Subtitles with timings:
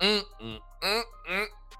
[0.00, 0.58] Mm, mm,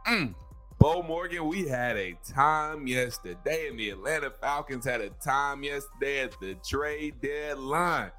[0.07, 0.35] mm.
[0.79, 6.21] Beau Morgan, we had a time yesterday, and the Atlanta Falcons had a time yesterday
[6.21, 8.11] at the trade deadline.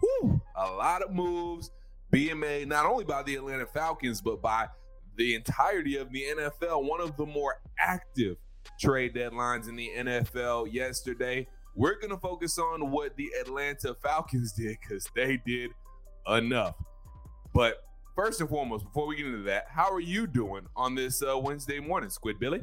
[0.00, 1.70] Whew, a lot of moves
[2.10, 4.68] being made, not only by the Atlanta Falcons, but by
[5.16, 6.88] the entirety of the NFL.
[6.88, 8.36] One of the more active
[8.80, 11.46] trade deadlines in the NFL yesterday.
[11.76, 15.70] We're going to focus on what the Atlanta Falcons did because they did
[16.26, 16.74] enough.
[17.54, 17.76] But
[18.20, 21.38] first and foremost, before we get into that, how are you doing on this uh,
[21.38, 22.62] Wednesday morning, Squid Billy?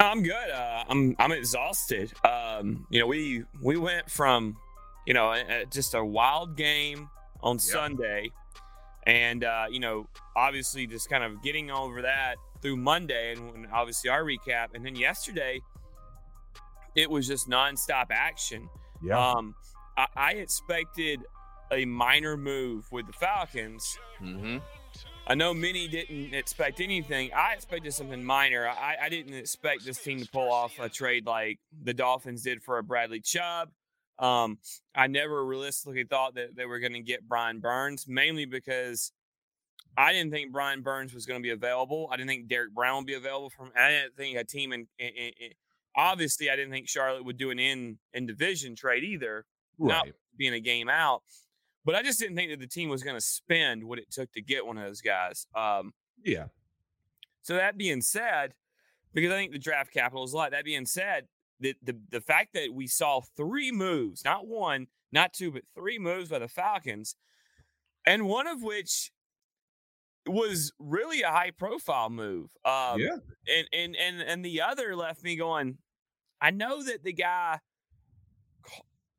[0.00, 0.50] I'm good.
[0.50, 2.12] Uh, I'm I'm exhausted.
[2.24, 4.56] Um, you know, we we went from
[5.06, 7.08] you know a, a, just a wild game
[7.40, 7.60] on yep.
[7.60, 8.30] Sunday,
[9.06, 14.10] and uh, you know, obviously just kind of getting over that through Monday, and obviously
[14.10, 15.60] our recap, and then yesterday,
[16.96, 18.68] it was just nonstop action.
[19.04, 19.30] Yeah.
[19.30, 19.54] Um,
[19.96, 21.20] I, I expected
[21.72, 23.98] a minor move with the Falcons.
[24.22, 24.58] Mm-hmm.
[25.26, 27.30] I know many didn't expect anything.
[27.32, 28.66] I expected something minor.
[28.66, 32.62] I, I, didn't expect this team to pull off a trade like the Dolphins did
[32.62, 33.70] for a Bradley Chubb.
[34.18, 34.58] Um,
[34.94, 39.12] I never realistically thought that they were going to get Brian Burns, mainly because
[39.96, 42.08] I didn't think Brian Burns was going to be available.
[42.12, 43.70] I didn't think Derrick Brown would be available from.
[43.78, 45.50] I didn't think a team in, in, in
[45.96, 49.44] obviously I didn't think Charlotte would do an in in division trade either.
[49.78, 49.94] Right.
[49.94, 51.22] Not being a game out.
[51.84, 54.30] But I just didn't think that the team was going to spend what it took
[54.32, 55.46] to get one of those guys.
[55.54, 55.92] Um,
[56.22, 56.46] yeah.
[57.42, 58.54] So that being said,
[59.14, 60.50] because I think the draft capital is a lot.
[60.50, 61.26] That being said,
[61.58, 65.98] the, the the fact that we saw three moves, not one, not two, but three
[65.98, 67.16] moves by the Falcons,
[68.06, 69.10] and one of which
[70.26, 72.50] was really a high profile move.
[72.64, 73.16] Um, yeah.
[73.48, 75.78] And and and and the other left me going.
[76.40, 77.60] I know that the guy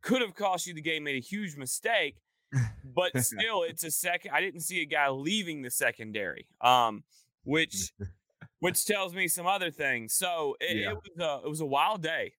[0.01, 2.16] could have cost you the game, made a huge mistake,
[2.94, 4.31] but still, it's a second.
[4.34, 7.03] I didn't see a guy leaving the secondary, um,
[7.44, 7.91] which
[8.59, 10.13] which tells me some other things.
[10.13, 10.91] So it, yeah.
[10.91, 12.34] it was a it was a wild day.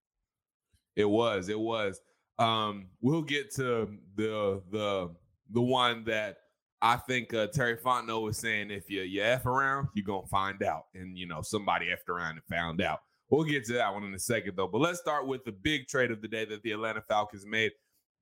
[0.96, 1.48] It was.
[1.48, 2.00] It was.
[2.38, 5.10] Um, we'll get to the the
[5.50, 6.38] the one that
[6.80, 10.62] I think uh, Terry Fontenot was saying if you you f around, you're gonna find
[10.62, 13.00] out, and you know somebody f around and found out.
[13.30, 14.68] We'll get to that one in a second though.
[14.68, 17.72] But let's start with the big trade of the day that the Atlanta Falcons made.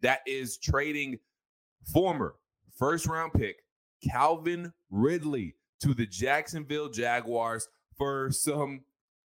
[0.03, 1.19] That is trading
[1.85, 2.35] former
[2.77, 3.57] first round pick
[4.09, 8.83] Calvin Ridley to the Jacksonville Jaguars for some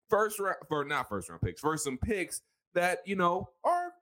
[0.09, 2.43] first round for not first round picks, for some picks
[2.75, 3.93] that, you know, are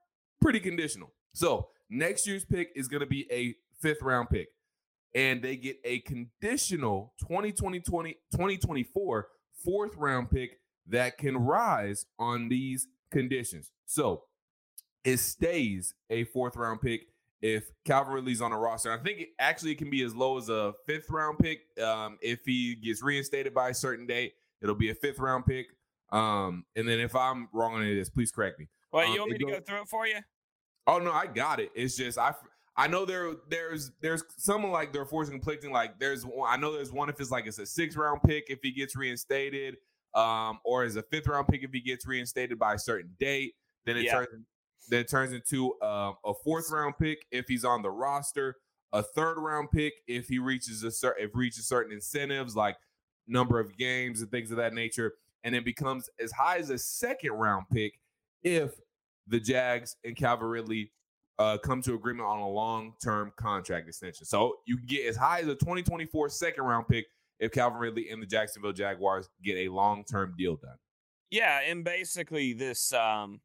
[0.40, 1.12] pretty conditional.
[1.32, 4.48] So, next year's pick is going to be a fifth round pick.
[5.14, 9.28] And they get a conditional 2020, 2024
[9.64, 13.70] fourth round pick that can rise on these conditions.
[13.86, 14.24] So,
[15.04, 17.08] it stays a fourth round pick
[17.42, 18.92] if Calvin Ridley's on the roster.
[18.92, 21.60] I think it actually it can be as low as a fifth round pick.
[21.82, 25.66] Um, if he gets reinstated by a certain date, it'll be a fifth round pick.
[26.10, 28.68] Um, and then if I'm wrong on this, please correct me.
[28.92, 30.18] Well, um, you want me to go through it for you?
[30.86, 31.70] Oh no, I got it.
[31.74, 32.34] It's just I
[32.76, 35.72] I know there there's there's someone like they're forcing conflicting.
[35.72, 38.60] Like there's I know there's one if it's like it's a six round pick if
[38.62, 39.76] he gets reinstated,
[40.14, 43.54] um, or as a fifth round pick if he gets reinstated by a certain date.
[43.86, 44.12] Then it yeah.
[44.14, 44.28] turns
[44.88, 48.56] that turns into uh, a fourth round pick if he's on the roster,
[48.92, 52.76] a third round pick if he reaches a certain if reaches certain incentives like
[53.26, 56.78] number of games and things of that nature, and it becomes as high as a
[56.78, 57.98] second round pick
[58.42, 58.72] if
[59.26, 60.92] the Jags and Calvin Ridley
[61.38, 64.24] uh, come to agreement on a long term contract extension.
[64.24, 67.06] So you can get as high as a 2024 second round pick
[67.40, 70.76] if Calvin Ridley and the Jacksonville Jaguars get a long term deal done.
[71.30, 73.40] Yeah, and basically this um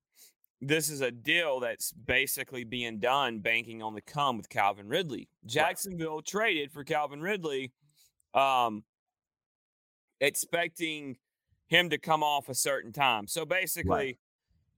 [0.61, 5.29] this is a deal that's basically being done banking on the come with Calvin Ridley.
[5.45, 6.25] Jacksonville right.
[6.25, 7.71] traded for Calvin Ridley,
[8.33, 8.83] um,
[10.19, 11.17] expecting
[11.67, 13.27] him to come off a certain time.
[13.27, 14.17] So basically,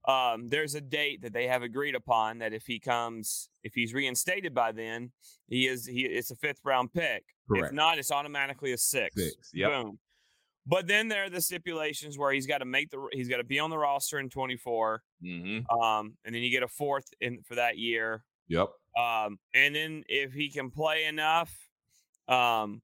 [0.07, 0.33] right.
[0.33, 3.93] um, there's a date that they have agreed upon that if he comes, if he's
[3.93, 5.11] reinstated by then,
[5.47, 7.23] he is he it's a fifth round pick.
[7.47, 7.67] Correct.
[7.67, 9.15] If not, it's automatically a six.
[9.15, 9.51] Six.
[9.53, 9.69] Yep.
[9.69, 9.99] Boom.
[10.65, 13.43] But then there are the stipulations where he's got to make the he's got to
[13.43, 15.01] be on the roster in 24.
[15.23, 15.79] Mm-hmm.
[15.79, 18.23] Um, and then you get a fourth in for that year.
[18.47, 18.69] Yep.
[18.99, 21.51] Um, and then if he can play enough,
[22.27, 22.81] um,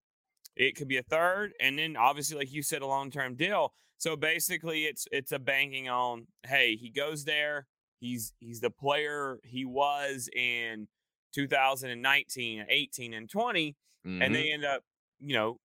[0.56, 3.74] it could be a third, and then obviously, like you said, a long term deal.
[3.98, 7.68] So basically, it's it's a banking on hey, he goes there,
[8.00, 10.88] he's he's the player he was in
[11.36, 13.76] 2019, 18, and 20,
[14.06, 14.22] mm-hmm.
[14.22, 14.82] and they end up,
[15.20, 15.60] you know,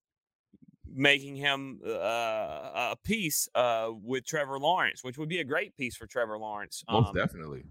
[0.94, 5.96] making him uh, a piece uh, with Trevor Lawrence, which would be a great piece
[5.96, 6.84] for Trevor Lawrence.
[6.90, 7.64] Most um, definitely.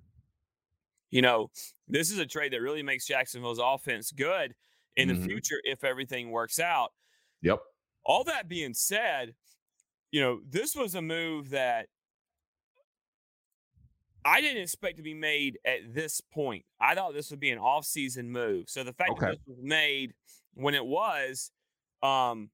[1.12, 1.52] You know,
[1.88, 4.56] this is a trade that really makes Jacksonville's offense good
[4.96, 5.22] in mm-hmm.
[5.22, 6.92] the future if everything works out.
[7.42, 7.60] Yep.
[8.06, 9.36] All that being said,
[10.12, 11.88] you know, this was a move that
[14.24, 16.64] I didn't expect to be made at this point.
[16.80, 18.70] I thought this would be an off-season move.
[18.70, 19.26] So the fact okay.
[19.28, 20.14] that this was made
[20.54, 21.52] when it was,
[22.04, 22.50] um,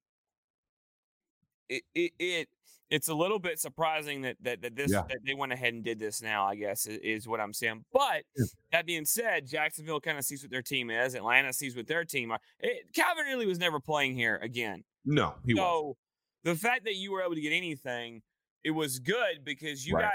[1.70, 2.50] it, it, it
[2.90, 5.04] it's a little bit surprising that that, that this yeah.
[5.10, 6.46] that they went ahead and did this now.
[6.46, 7.84] I guess is, is what I'm saying.
[7.92, 8.46] But yeah.
[8.72, 11.16] that being said, Jacksonville kind of sees what their team is.
[11.16, 12.40] Atlanta sees what their team are.
[12.60, 14.84] It, Calvin really was never playing here again.
[15.06, 15.98] No, he so wasn't.
[16.44, 18.22] the fact that you were able to get anything,
[18.64, 20.04] it was good because you right.
[20.04, 20.12] got.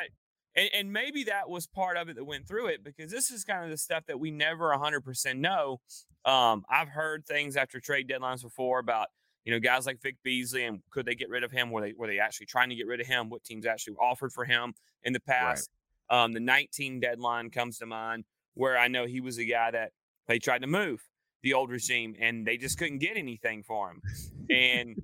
[0.54, 3.42] And, and maybe that was part of it that went through it because this is
[3.42, 5.80] kind of the stuff that we never 100% know.
[6.26, 9.08] Um, I've heard things after trade deadlines before about
[9.44, 11.70] you know, guys like Vic Beasley, and could they get rid of him?
[11.70, 13.28] Were they were they actually trying to get rid of him?
[13.28, 15.70] What teams actually offered for him in the past?
[16.10, 16.24] Right.
[16.24, 18.24] Um, the 19 deadline comes to mind,
[18.54, 19.92] where I know he was a guy that
[20.28, 21.02] they tried to move
[21.42, 24.02] the old regime, and they just couldn't get anything for him,
[24.50, 25.02] and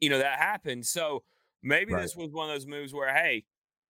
[0.00, 0.86] you know that happened.
[0.86, 1.22] So
[1.62, 2.02] maybe right.
[2.02, 3.44] this was one of those moves where, hey,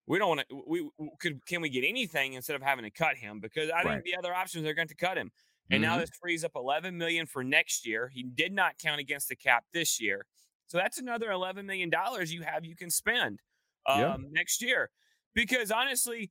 [0.07, 0.63] we don't want to.
[0.67, 0.89] We
[1.21, 3.41] could can we get anything instead of having to cut him?
[3.41, 3.93] Because I right.
[3.93, 5.31] think the other options are going to cut him.
[5.71, 5.93] And mm-hmm.
[5.93, 8.11] now this frees up 11 million for next year.
[8.13, 10.25] He did not count against the cap this year.
[10.67, 13.41] So that's another 11 million dollars you have you can spend
[13.87, 14.17] um, yeah.
[14.31, 14.91] next year.
[15.35, 16.31] Because honestly,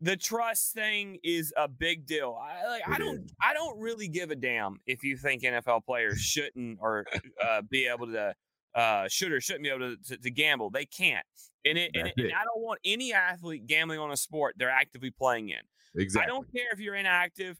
[0.00, 2.38] the trust thing is a big deal.
[2.40, 6.20] I like I don't I don't really give a damn if you think NFL players
[6.20, 7.04] shouldn't or
[7.42, 8.34] uh, be able to
[8.74, 10.70] uh, should or shouldn't be able to, to, to gamble.
[10.70, 11.24] They can't.
[11.64, 14.70] And, it, and, it, and, I don't want any athlete gambling on a sport they're
[14.70, 15.60] actively playing in.
[15.96, 16.24] Exactly.
[16.24, 17.56] I don't care if you're inactive.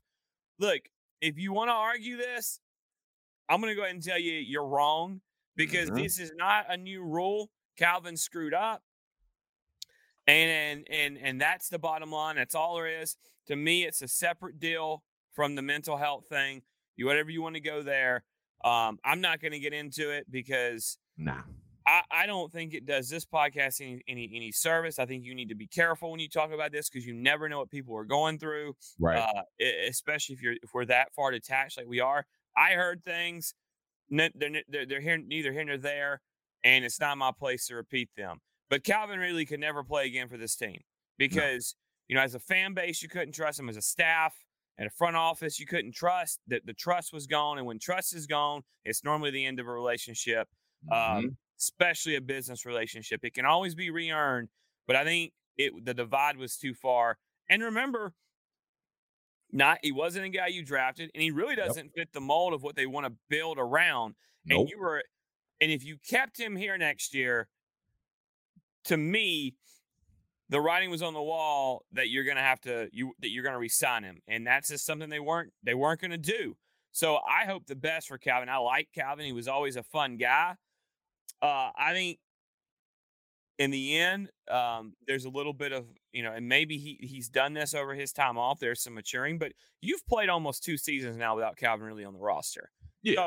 [0.59, 0.81] Look,
[1.25, 2.61] if you want to argue this,
[3.49, 5.23] I'm going to go ahead and tell you you're wrong
[5.57, 6.03] because mm-hmm.
[6.03, 7.51] this is not a new rule.
[7.79, 8.83] Calvin screwed up.
[10.27, 12.37] And, and and and that's the bottom line.
[12.37, 13.17] That's all there is.
[13.49, 15.03] To me, it's a separate deal
[15.35, 16.63] from the mental health thing.
[16.97, 18.25] You whatever you want to go there.
[18.65, 21.43] Um, I'm not going to get into it because nah.
[21.87, 24.99] I, I don't think it does this podcast any, any any service.
[24.99, 27.49] I think you need to be careful when you talk about this because you never
[27.49, 28.75] know what people are going through.
[28.99, 29.19] Right.
[29.19, 32.27] Uh, especially if you're if we're that far detached like we are.
[32.57, 33.55] I heard things.
[34.11, 36.21] They're, they're, they're here, neither here nor there,
[36.63, 38.39] and it's not my place to repeat them.
[38.71, 40.81] But Calvin really could never play again for this team
[41.19, 41.75] because
[42.09, 42.15] no.
[42.15, 43.69] you know, as a fan base, you couldn't trust him.
[43.69, 44.35] As a staff,
[44.79, 47.59] and a front office, you couldn't trust that the trust was gone.
[47.59, 50.49] And when trust is gone, it's normally the end of a relationship.
[50.91, 51.19] Mm-hmm.
[51.19, 53.25] Um, especially a business relationship.
[53.25, 54.49] It can always be re-earned,
[54.87, 57.19] but I think it the divide was too far.
[57.49, 58.15] And remember,
[59.53, 61.95] not he wasn't a guy you drafted, and he really doesn't yep.
[61.95, 64.15] fit the mold of what they want to build around.
[64.45, 64.61] Nope.
[64.61, 65.03] And you were,
[65.61, 67.49] and if you kept him here next year,
[68.85, 69.55] to me,
[70.51, 73.59] the writing was on the wall that you're gonna have to you that you're gonna
[73.59, 76.57] resign him, and that's just something they weren't they weren't gonna do.
[76.93, 78.49] So I hope the best for Calvin.
[78.49, 80.55] I like Calvin; he was always a fun guy.
[81.43, 82.19] Uh, I think
[83.59, 87.29] in the end, um, there's a little bit of you know, and maybe he he's
[87.29, 88.59] done this over his time off.
[88.59, 92.21] There's some maturing, but you've played almost two seasons now without Calvin really on the
[92.21, 92.71] roster.
[93.03, 93.27] Yeah, so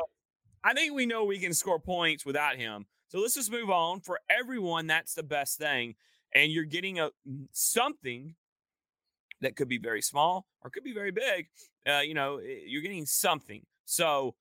[0.64, 2.86] I think we know we can score points without him.
[3.08, 4.00] So let's just move on.
[4.00, 5.94] For everyone, that's the best thing,
[6.34, 7.10] and you're getting a
[7.52, 8.34] something
[9.40, 11.48] that could be very small or could be very big.
[11.88, 13.62] Uh, you know, eh, you're getting something.
[13.84, 14.34] So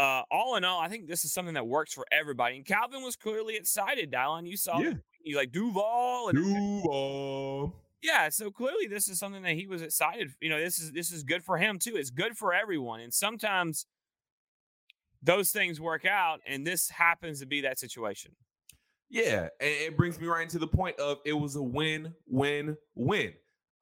[0.00, 2.56] uh, all in all, I think this is something that works for everybody.
[2.56, 4.48] And Calvin was clearly excited, Dylan.
[4.48, 4.94] You saw yeah.
[5.22, 7.74] he's like Duval and Duval.
[8.02, 10.30] Yeah, so clearly this is something that he was excited.
[10.40, 11.96] You know, this is this is good for him too.
[11.96, 13.00] It's good for everyone.
[13.00, 13.84] And sometimes
[15.22, 18.32] those things work out, and this happens to be that situation.
[19.10, 22.78] Yeah, and it brings me right into the point of it was a win, win,
[22.94, 23.34] win.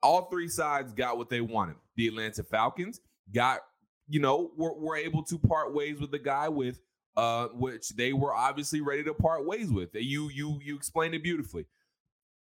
[0.03, 1.77] All three sides got what they wanted.
[1.97, 3.01] The Atlanta Falcons
[3.33, 3.61] got,
[4.09, 6.81] you know, were, were able to part ways with the guy with
[7.17, 9.91] uh, which they were obviously ready to part ways with.
[9.95, 11.67] You you you explained it beautifully.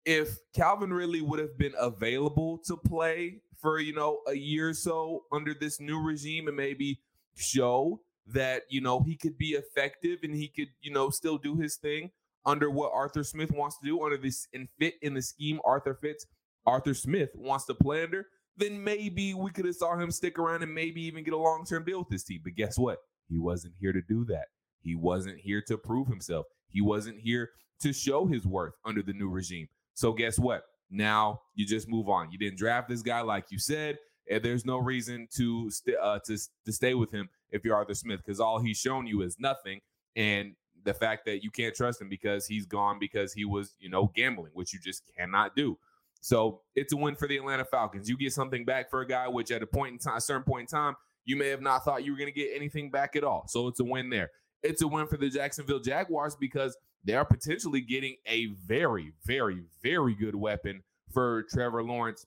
[0.04, 4.74] If Calvin Ridley would have been available to play for you know a year or
[4.74, 7.00] so under this new regime and maybe
[7.36, 11.56] show that you know he could be effective and he could you know still do
[11.56, 12.10] his thing
[12.46, 15.94] under what Arthur Smith wants to do under this and fit in the scheme Arthur
[15.94, 16.26] fits
[16.68, 18.26] Arthur Smith wants to play under,
[18.58, 21.64] then maybe we could have saw him stick around and maybe even get a long
[21.64, 22.40] term deal with this team.
[22.42, 22.98] But guess what?
[23.28, 24.46] He wasn't here to do that.
[24.80, 26.46] He wasn't here to prove himself.
[26.68, 27.50] He wasn't here
[27.80, 29.68] to show his worth under the new regime.
[29.94, 30.64] So guess what?
[30.90, 32.30] Now you just move on.
[32.30, 33.98] You didn't draft this guy like you said,
[34.30, 37.94] and there's no reason to st- uh, to to stay with him if you're Arthur
[37.94, 39.80] Smith because all he's shown you is nothing.
[40.16, 43.90] And the fact that you can't trust him because he's gone because he was you
[43.90, 45.78] know gambling, which you just cannot do.
[46.20, 48.08] So it's a win for the Atlanta Falcons.
[48.08, 50.42] You get something back for a guy which at a point in time, a certain
[50.42, 50.94] point in time,
[51.24, 53.44] you may have not thought you were going to get anything back at all.
[53.48, 54.30] So it's a win there
[54.62, 59.62] it's a win for the Jacksonville Jaguars because they are potentially getting a very, very,
[59.82, 60.82] very good weapon
[61.12, 62.26] for Trevor Lawrence,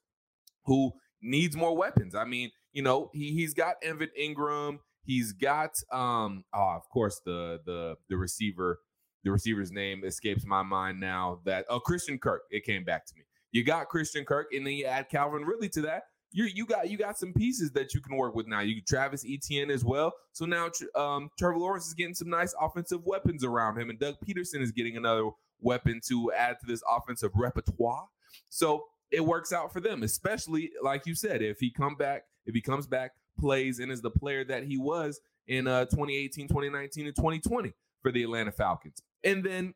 [0.66, 2.16] who needs more weapons.
[2.16, 7.22] I mean, you know, he he's got Evan Engram, he's got um oh, of course
[7.26, 8.80] the the the receiver,
[9.24, 11.42] the receiver's name escapes my mind now.
[11.46, 13.24] That oh Christian Kirk, it came back to me.
[13.52, 16.90] You got Christian Kirk, and then you add Calvin Ridley to that you you got
[16.90, 18.62] you got some pieces that you can work with now.
[18.62, 20.14] You Travis Etienne as well.
[20.32, 24.16] So now um, Trevor Lawrence is getting some nice offensive weapons around him, and Doug
[24.26, 25.30] Pederson is getting another
[25.60, 28.06] weapon to add to this offensive repertoire.
[28.50, 32.56] So it works out for them, especially like you said, if he come back, if
[32.56, 37.08] he comes back, plays and is the player that he was in uh, 2018, 2019,
[37.08, 39.02] and 2020 for the Atlanta Falcons.
[39.24, 39.74] And then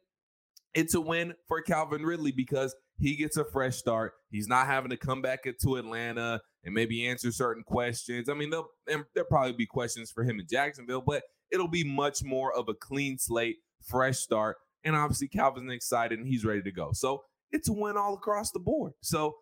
[0.74, 4.14] it's a win for Calvin Ridley because he gets a fresh start.
[4.30, 8.30] He's not having to come back to Atlanta and maybe answer certain questions.
[8.30, 12.24] I mean, there'll, there'll probably be questions for him in Jacksonville, but it'll be much
[12.24, 14.58] more of a clean slate, fresh start.
[14.84, 16.92] And obviously, Calvin's excited and he's ready to go.
[16.94, 18.94] So it's a win all across the board.
[19.02, 19.36] So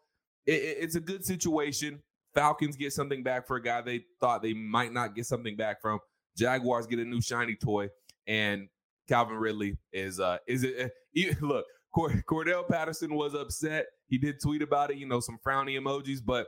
[0.45, 2.01] it, it's a good situation.
[2.33, 5.81] Falcons get something back for a guy they thought they might not get something back
[5.81, 5.99] from.
[6.35, 7.89] Jaguars get a new shiny toy,
[8.25, 8.67] and
[9.07, 11.65] Calvin Ridley is uh is it uh, look
[11.95, 13.87] Cordarrelle Patterson was upset.
[14.07, 16.47] He did tweet about it, you know, some frowny emojis, but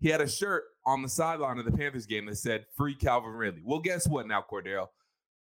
[0.00, 3.32] he had a shirt on the sideline of the Panthers game that said "Free Calvin
[3.32, 4.26] Ridley." Well, guess what?
[4.26, 4.88] Now, Cordell?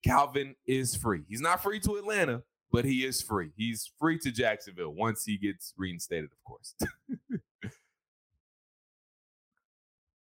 [0.04, 1.24] Calvin is free.
[1.28, 3.52] He's not free to Atlanta, but he is free.
[3.56, 6.76] He's free to Jacksonville once he gets reinstated, of course.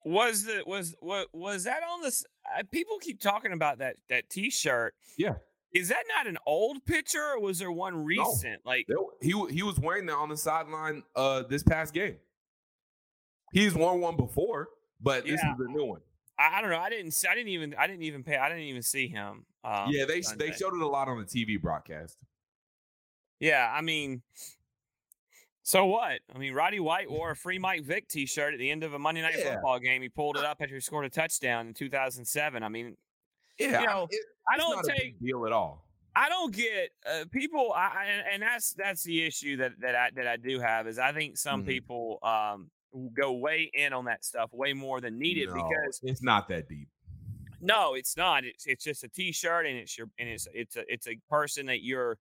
[0.06, 2.24] was the was what was that on this?
[2.58, 4.96] Uh, people keep talking about that that T-shirt.
[5.18, 5.36] Yeah,
[5.74, 8.62] is that not an old picture, or was there one recent?
[8.66, 8.72] No.
[8.72, 8.88] Like
[9.22, 12.16] he he was wearing that on the sideline uh this past game.
[13.52, 14.70] He's worn one before,
[15.02, 15.34] but yeah.
[15.34, 16.02] this is the new one.
[16.38, 16.80] I, I, don't know.
[16.80, 17.16] I didn't.
[17.30, 17.76] I didn't even.
[17.78, 18.38] I didn't even pay.
[18.38, 19.46] I didn't even see him.
[19.64, 20.50] Um, yeah, they Sunday.
[20.50, 22.18] they showed it a lot on the TV broadcast.
[23.40, 24.22] Yeah, I mean,
[25.64, 26.20] so what?
[26.34, 29.00] I mean, Roddy White wore a free Mike Vick T-shirt at the end of a
[29.00, 29.54] Monday Night yeah.
[29.54, 30.02] Football game.
[30.02, 32.64] He pulled it up after he scored a touchdown in 2007.
[32.64, 32.98] I mean,
[33.60, 35.86] yeah, you know, it, I don't take deal at all.
[36.16, 40.10] I don't get uh, people, I, and, and, that's that's the issue that that I
[40.16, 41.70] that I do have is I think some mm-hmm.
[41.70, 42.70] people um,
[43.16, 46.68] go way in on that stuff way more than needed no, because it's not that
[46.68, 46.88] deep.
[47.62, 48.44] No, it's not.
[48.46, 51.66] It's it's just a T-shirt, and it's your and it's it's a it's a person
[51.68, 52.18] that you're.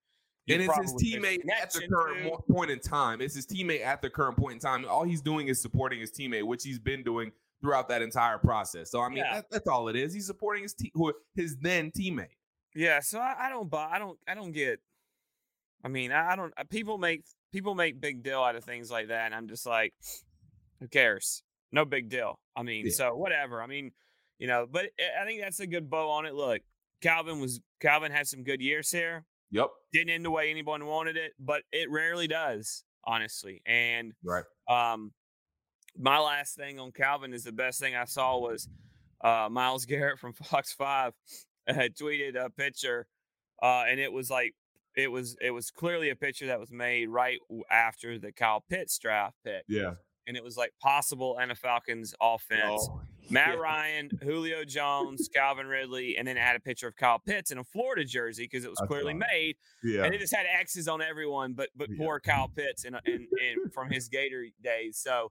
[0.47, 2.53] you're and it's his teammate at the current to.
[2.53, 3.21] point in time.
[3.21, 4.85] It's his teammate at the current point in time.
[4.89, 8.91] All he's doing is supporting his teammate, which he's been doing throughout that entire process.
[8.91, 9.35] So I mean, yeah.
[9.35, 10.13] that, that's all it is.
[10.13, 10.93] He's supporting his te-
[11.35, 12.37] his then teammate.
[12.75, 13.01] Yeah.
[13.01, 13.89] So I, I, don't buy.
[13.91, 14.19] I don't.
[14.29, 14.81] I don't get.
[15.85, 16.53] I mean, I, I don't.
[16.57, 19.67] Uh, people make people make big deal out of things like that, and I'm just
[19.67, 19.95] like,
[20.81, 21.43] who cares?
[21.73, 22.39] No big deal.
[22.57, 22.93] I mean, yeah.
[22.93, 23.63] so whatever.
[23.63, 23.93] I mean,
[24.39, 24.87] you know, but
[25.21, 26.35] I think that's a good bow on it.
[26.35, 26.63] Look,
[27.03, 29.25] Calvin was Calvin had some good years here.
[29.51, 29.69] Yep.
[29.93, 33.63] Didn't end the way anyone wanted it, but it rarely does, honestly.
[33.65, 34.45] And right.
[34.69, 35.13] Um,
[35.99, 38.69] my last thing on Calvin is the best thing I saw was
[39.23, 41.13] uh, Myles Garrett from Fox Five
[41.67, 43.07] had tweeted a picture,
[43.63, 44.55] uh, and it was like
[44.97, 47.39] it was it was clearly a picture that was made right
[47.71, 49.65] after the Kyle Pitts draft pick.
[49.69, 49.95] Yeah,
[50.27, 52.89] and it was like possible and a Falcons offense.
[52.91, 53.01] Oh,
[53.31, 53.61] Matt yeah.
[53.61, 57.65] Ryan, Julio Jones, Calvin Ridley, and then add a picture of Kyle Pitts in a
[57.65, 59.57] Florida jersey because it was That's clearly made.
[59.83, 60.05] Yeah.
[60.05, 61.97] And it just had X's on everyone, but but yeah.
[61.99, 62.97] poor Kyle Pitts and
[63.73, 64.97] from his Gator days.
[64.97, 65.31] So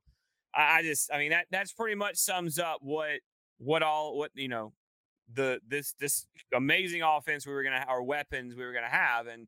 [0.58, 3.20] I, I just, I mean, that that's pretty much sums up what
[3.60, 4.74] what all what you know
[5.34, 9.48] the this this amazing offense we were gonna our weapons we were gonna have, and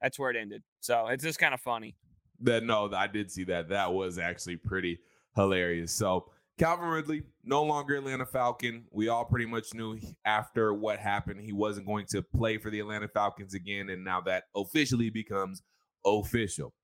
[0.00, 0.62] that's where it ended.
[0.80, 1.96] So it's just kind of funny.
[2.42, 3.68] That no, I did see that.
[3.70, 4.98] That was actually pretty
[5.34, 5.92] hilarious.
[5.92, 6.26] So
[6.60, 8.84] Calvin Ridley, no longer Atlanta Falcon.
[8.90, 12.80] We all pretty much knew after what happened, he wasn't going to play for the
[12.80, 13.88] Atlanta Falcons again.
[13.88, 15.62] And now that officially becomes
[16.04, 16.74] official.